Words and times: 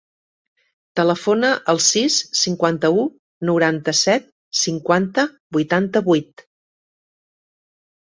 Telefona 0.99 1.51
al 1.73 1.81
sis, 1.89 2.17
cinquanta-u, 2.41 3.05
noranta-set, 3.51 4.29
cinquanta, 4.65 5.29
vuitanta-vuit. 5.61 6.49